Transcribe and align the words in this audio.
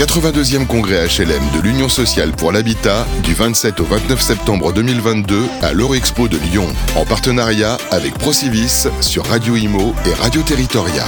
82e 0.00 0.66
congrès 0.66 1.08
HLM 1.08 1.42
de 1.54 1.60
l'Union 1.62 1.90
sociale 1.90 2.30
pour 2.30 2.52
l'habitat 2.52 3.06
du 3.22 3.34
27 3.34 3.80
au 3.80 3.84
29 3.84 4.18
septembre 4.18 4.72
2022 4.72 5.42
à 5.60 5.74
l'Eurexpo 5.74 6.26
de 6.26 6.38
Lyon, 6.38 6.64
en 6.96 7.04
partenariat 7.04 7.76
avec 7.90 8.14
Procivis 8.14 8.88
sur 9.02 9.26
Radio 9.26 9.56
Imo 9.56 9.94
et 10.06 10.14
Radio 10.14 10.40
Territoria. 10.40 11.04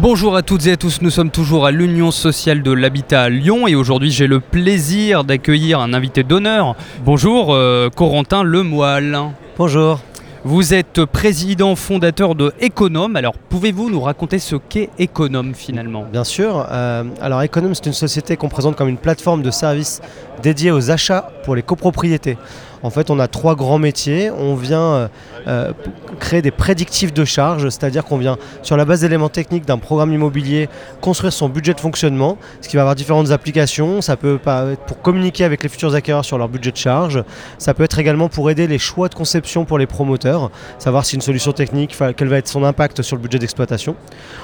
Bonjour 0.00 0.34
à 0.34 0.40
toutes 0.40 0.66
et 0.66 0.72
à 0.72 0.76
tous, 0.78 1.02
nous 1.02 1.10
sommes 1.10 1.30
toujours 1.30 1.66
à 1.66 1.72
l'Union 1.72 2.10
sociale 2.10 2.62
de 2.62 2.72
l'habitat 2.72 3.24
à 3.24 3.28
Lyon 3.28 3.68
et 3.68 3.74
aujourd'hui 3.74 4.10
j'ai 4.10 4.28
le 4.28 4.40
plaisir 4.40 5.22
d'accueillir 5.22 5.80
un 5.80 5.92
invité 5.92 6.22
d'honneur. 6.22 6.76
Bonjour 7.04 7.52
euh, 7.52 7.90
Corentin 7.90 8.44
Lemoile. 8.44 9.20
Bonjour. 9.58 10.00
Vous 10.46 10.74
êtes 10.74 11.06
président 11.06 11.74
fondateur 11.74 12.34
de 12.34 12.52
Econome. 12.62 13.16
Alors, 13.16 13.32
pouvez-vous 13.32 13.88
nous 13.88 14.02
raconter 14.02 14.38
ce 14.38 14.56
qu'est 14.56 14.90
Econome 15.00 15.54
finalement? 15.54 16.04
Bien 16.12 16.22
sûr. 16.22 16.66
Euh, 16.70 17.04
alors, 17.22 17.42
Econome, 17.42 17.74
c'est 17.74 17.86
une 17.86 17.94
société 17.94 18.36
qu'on 18.36 18.50
présente 18.50 18.76
comme 18.76 18.90
une 18.90 18.98
plateforme 18.98 19.40
de 19.40 19.50
services 19.50 20.02
dédiée 20.42 20.70
aux 20.70 20.90
achats 20.90 21.32
pour 21.44 21.56
les 21.56 21.62
copropriétés. 21.62 22.36
En 22.84 22.90
fait, 22.90 23.08
on 23.08 23.18
a 23.18 23.28
trois 23.28 23.56
grands 23.56 23.78
métiers. 23.78 24.30
On 24.30 24.54
vient 24.54 24.78
euh, 24.78 25.08
euh, 25.48 25.72
créer 26.20 26.42
des 26.42 26.50
prédictifs 26.50 27.14
de 27.14 27.24
charges, 27.24 27.70
c'est-à-dire 27.70 28.04
qu'on 28.04 28.18
vient, 28.18 28.36
sur 28.62 28.76
la 28.76 28.84
base 28.84 29.00
d'éléments 29.00 29.30
techniques 29.30 29.64
d'un 29.64 29.78
programme 29.78 30.12
immobilier, 30.12 30.68
construire 31.00 31.32
son 31.32 31.48
budget 31.48 31.72
de 31.72 31.80
fonctionnement, 31.80 32.36
ce 32.60 32.68
qui 32.68 32.76
va 32.76 32.82
avoir 32.82 32.94
différentes 32.94 33.30
applications. 33.30 34.02
Ça 34.02 34.16
peut 34.16 34.38
être 34.46 34.82
pour 34.82 35.00
communiquer 35.00 35.44
avec 35.44 35.62
les 35.62 35.70
futurs 35.70 35.94
acquéreurs 35.94 36.26
sur 36.26 36.36
leur 36.36 36.50
budget 36.50 36.72
de 36.72 36.76
charge. 36.76 37.24
Ça 37.56 37.72
peut 37.72 37.84
être 37.84 37.98
également 37.98 38.28
pour 38.28 38.50
aider 38.50 38.66
les 38.66 38.78
choix 38.78 39.08
de 39.08 39.14
conception 39.14 39.64
pour 39.64 39.78
les 39.78 39.86
promoteurs, 39.86 40.50
savoir 40.78 41.06
si 41.06 41.14
une 41.14 41.22
solution 41.22 41.52
technique, 41.52 41.96
quel 42.18 42.28
va 42.28 42.36
être 42.36 42.48
son 42.48 42.64
impact 42.64 43.00
sur 43.00 43.16
le 43.16 43.22
budget 43.22 43.38
d'exploitation. 43.38 43.96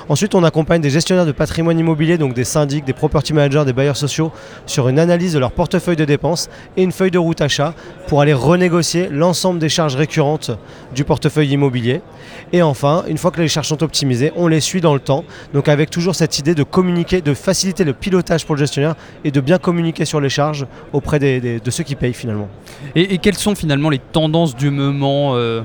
Ensuite, 0.08 0.34
on 0.34 0.44
accompagne 0.44 0.80
des 0.80 0.88
gestionnaires 0.88 1.26
de 1.26 1.32
patrimoine 1.32 1.78
immobilier, 1.78 2.16
donc 2.16 2.32
des 2.32 2.44
syndics, 2.44 2.86
des 2.86 2.94
property 2.94 3.34
managers, 3.34 3.66
des 3.66 3.74
bailleurs 3.74 3.98
sociaux, 3.98 4.32
sur 4.64 4.88
une 4.88 4.98
analyse 4.98 5.34
de 5.34 5.38
leur 5.38 5.52
portefeuille 5.52 5.96
de 5.96 6.06
dépenses 6.06 6.48
et 6.78 6.82
une 6.82 6.92
feuille 6.92 7.10
de 7.10 7.18
route 7.18 7.42
achat 7.42 7.74
pour 8.06 8.22
aller 8.22 8.29
renégocier 8.32 9.08
l'ensemble 9.08 9.58
des 9.58 9.68
charges 9.68 9.96
récurrentes 9.96 10.50
du 10.94 11.04
portefeuille 11.04 11.50
immobilier. 11.50 12.02
Et 12.52 12.62
enfin, 12.62 13.04
une 13.08 13.18
fois 13.18 13.30
que 13.30 13.40
les 13.40 13.48
charges 13.48 13.68
sont 13.68 13.82
optimisées, 13.82 14.32
on 14.36 14.46
les 14.46 14.60
suit 14.60 14.80
dans 14.80 14.94
le 14.94 15.00
temps. 15.00 15.24
Donc 15.54 15.68
avec 15.68 15.90
toujours 15.90 16.14
cette 16.14 16.38
idée 16.38 16.54
de 16.54 16.62
communiquer, 16.62 17.20
de 17.20 17.34
faciliter 17.34 17.84
le 17.84 17.92
pilotage 17.92 18.44
pour 18.44 18.54
le 18.54 18.60
gestionnaire 18.60 18.94
et 19.24 19.30
de 19.30 19.40
bien 19.40 19.58
communiquer 19.58 20.04
sur 20.04 20.20
les 20.20 20.28
charges 20.28 20.66
auprès 20.92 21.18
de 21.18 21.70
ceux 21.70 21.84
qui 21.84 21.94
payent 21.94 22.14
finalement. 22.14 22.48
Et, 22.94 23.18
quelles 23.18 23.36
sont 23.36 23.54
finalement 23.54 23.90
les 23.90 23.98
tendances 23.98 24.56
du 24.56 24.70
moment, 24.70 25.36
euh, 25.36 25.62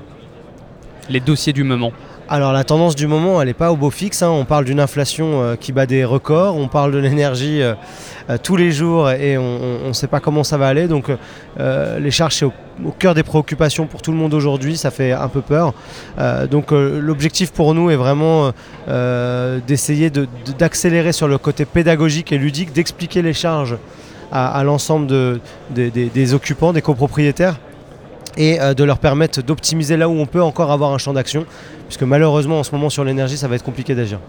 les 1.10 1.20
dossiers 1.20 1.54
du 1.54 1.64
moment? 1.64 1.92
Alors 2.28 2.54
la 2.54 2.64
tendance 2.64 2.96
du 2.96 3.06
moment, 3.06 3.40
elle 3.40 3.48
n'est 3.48 3.54
pas 3.54 3.72
au 3.72 3.76
beau 3.76 3.92
fixe. 3.92 4.24
Hein. 4.24 4.30
On 4.30 4.46
parle 4.46 4.66
d'une 4.66 4.80
inflation 4.80 5.44
euh, 5.44 5.56
qui 5.56 5.72
bat 5.72 5.86
des 5.86 6.04
records, 6.04 6.56
on 6.58 6.68
parle 6.68 6.92
de 6.92 6.98
l'énergie 6.98 7.62
euh, 7.62 7.76
euh, 8.32 8.38
tous 8.42 8.56
les 8.56 8.72
jours 8.72 9.12
et 9.12 9.38
on 9.38 9.88
ne 9.88 9.94
sait 9.94 10.08
pas 10.08 10.20
comment 10.20 10.44
ça 10.44 10.58
va 10.58 10.68
aller. 10.68 10.88
Donc 10.88 11.10
les 11.60 12.12
charges, 12.12 12.36
c'est 12.36 12.46
au, 12.46 12.54
cœur 12.98 13.14
des 13.14 13.24
préoccupations 13.24 13.86
pour 13.86 14.02
tout 14.02 14.12
le 14.12 14.18
monde 14.18 14.34
aujourd'hui, 14.34 14.76
ça 14.76 14.90
fait 14.90 15.12
un 15.12 15.28
peu 15.28 15.42
peur. 15.42 15.74
donc 16.50 16.72
l'objectif 16.72 17.52
pour 17.52 17.74
nous 17.76 17.92
est 17.92 17.96
vraiment 17.96 18.52
d'essayer 19.68 20.12
d'accélérer 20.58 21.12
sur 21.12 21.28
le 21.28 21.38
côté 21.38 21.66
pédagogique 21.66 22.32
et 22.32 22.38
ludique, 22.38 22.74
d'expliquer 22.74 23.22
les 23.22 23.34
charges 23.34 23.78
à, 24.32 24.64
l'ensemble 24.64 25.08
des 25.70 26.34
occupants, 26.34 26.74
des 26.74 26.82
copropriétaires 26.82 27.58
et 28.38 28.58
de 28.60 28.84
leur 28.84 29.00
permettre 29.00 29.42
d'optimiser 29.42 29.98
là 29.98 30.10
où 30.10 30.14
on 30.14 30.26
peut 30.26 30.42
encore 30.42 30.72
avoir 30.72 30.94
un 30.94 30.98
champ 30.98 31.14
d'action 31.14 31.46
puisque 31.88 32.04
malheureusement 32.04 32.60
en 32.60 32.64
ce 32.64 32.72
moment 32.72 32.90
sur 32.90 33.04
l'énergie 33.04 33.38
ça 33.38 33.48
va 33.48 33.56
être 33.56 33.64
compliqué 33.64 33.96
d'agir. 33.96 34.20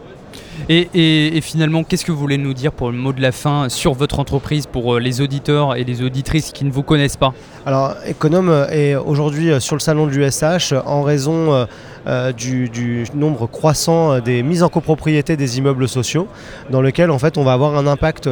Et, 0.68 1.40
finalement, 1.42 1.84
qu'est-ce 1.84 2.04
que 2.04 2.12
vous 2.12 2.18
voulez 2.18 2.38
nous 2.38 2.54
dire 2.54 2.72
pour 2.72 2.90
le 2.90 2.96
mot 2.96 3.12
de 3.12 3.20
la 3.20 3.32
fin 3.32 3.68
sur 3.68 3.92
votre 3.92 4.18
entreprise 4.18 4.66
pour 4.66 4.94
euh, 4.94 5.00
les 5.00 5.20
auditeurs 5.20 5.76
et 5.76 5.84
les 5.84 6.02
auditrices 6.02 6.52
qui 6.52 6.64
ne 6.64 6.70
vous 6.70 6.82
connaissent 6.82 7.16
pas? 7.16 7.34
Alors, 7.64 7.94
Econome 8.08 8.66
est 8.70 8.94
aujourd'hui 8.94 9.50
euh, 9.50 9.60
sur 9.60 9.76
le 9.76 9.80
salon 9.80 10.06
de 10.06 10.12
l'USH 10.12 10.74
en 10.84 11.02
raison 11.02 11.66
euh, 12.06 12.32
du, 12.32 13.04
nombre 13.14 13.46
croissant 13.46 14.20
des 14.20 14.42
mises 14.42 14.62
en 14.62 14.68
copropriété 14.68 15.36
des 15.36 15.58
immeubles 15.58 15.88
sociaux, 15.88 16.28
dans 16.70 16.80
lequel 16.80 17.10
en 17.10 17.18
fait 17.18 17.38
on 17.38 17.44
va 17.44 17.52
avoir 17.52 17.76
un 17.76 17.86
impact 17.86 18.28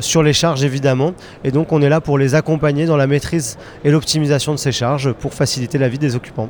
sur 0.00 0.22
les 0.22 0.32
charges 0.32 0.62
évidemment, 0.62 1.14
et 1.42 1.50
donc 1.50 1.72
on 1.72 1.82
est 1.82 1.88
là 1.88 2.00
pour 2.00 2.18
les 2.18 2.34
accompagner 2.34 2.86
dans 2.86 2.96
la 2.96 3.06
maîtrise 3.06 3.58
et 3.84 3.90
l'optimisation 3.90 4.52
de 4.52 4.58
ces 4.58 4.72
charges 4.72 5.12
pour 5.12 5.34
faciliter 5.34 5.78
la 5.78 5.88
vie 5.88 5.98
des 5.98 6.14
occupants. 6.14 6.48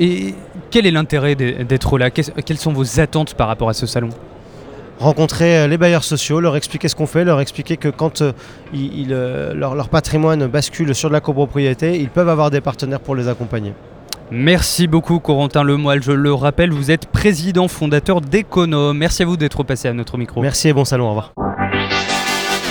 Et 0.00 0.34
quel 0.70 0.86
est 0.86 0.90
l'intérêt 0.90 1.34
d'être 1.34 1.98
là? 1.98 2.10
Quelles 2.10 2.58
sont 2.58 2.72
vos 2.72 3.00
attentes 3.00 3.34
par 3.34 3.48
rapport 3.48 3.68
à 3.68 3.74
ce 3.74 3.86
salon? 3.86 4.10
Rencontrer 5.02 5.58
euh, 5.58 5.66
les 5.66 5.76
bailleurs 5.76 6.04
sociaux, 6.04 6.40
leur 6.40 6.56
expliquer 6.56 6.88
ce 6.88 6.94
qu'on 6.94 7.06
fait, 7.06 7.24
leur 7.24 7.40
expliquer 7.40 7.76
que 7.76 7.88
quand 7.88 8.22
euh, 8.22 8.32
euh, 8.74 9.52
leur, 9.54 9.88
patrimoine 9.88 10.46
bascule 10.46 10.94
sur 10.94 11.08
de 11.08 11.12
la 11.12 11.20
copropriété, 11.20 11.98
ils 11.98 12.08
peuvent 12.08 12.28
avoir 12.28 12.50
des 12.50 12.60
partenaires 12.60 13.00
pour 13.00 13.14
les 13.14 13.28
accompagner. 13.28 13.74
Merci 14.30 14.86
beaucoup 14.86 15.18
Corentin 15.18 15.62
Lemoyle, 15.62 16.02
je 16.02 16.12
le 16.12 16.32
rappelle, 16.32 16.70
vous 16.70 16.90
êtes 16.90 17.06
président 17.06 17.68
fondateur 17.68 18.22
d'Econome. 18.22 18.96
Merci 18.96 19.24
à 19.24 19.26
vous 19.26 19.36
d'être 19.36 19.62
passé 19.62 19.88
à 19.88 19.92
notre 19.92 20.16
micro. 20.16 20.40
Merci 20.40 20.68
et 20.68 20.72
bon 20.72 20.86
salon, 20.86 21.06
au 21.06 21.10
revoir. 21.10 21.32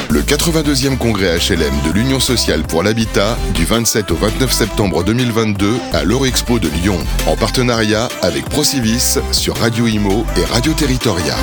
Le 0.09 0.21
82e 0.21 0.97
congrès 0.97 1.37
HLM 1.37 1.73
de 1.87 1.93
l'Union 1.93 2.19
sociale 2.19 2.63
pour 2.63 2.83
l'habitat 2.83 3.37
du 3.53 3.63
27 3.63 4.11
au 4.11 4.15
29 4.15 4.51
septembre 4.51 5.03
2022 5.05 5.73
à 5.93 6.03
l'Eurexpo 6.03 6.59
de 6.59 6.67
Lyon, 6.67 6.97
en 7.27 7.37
partenariat 7.37 8.09
avec 8.21 8.43
Procivis 8.49 9.19
sur 9.31 9.55
Radio 9.55 9.87
Imo 9.87 10.25
et 10.35 10.43
Radio 10.51 10.73
Territoria. 10.73 11.35